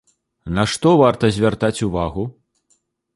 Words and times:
На 0.55 0.63
што 0.71 0.93
варта 1.01 1.29
звяртаць 1.35 1.83
увагу? 1.89 2.23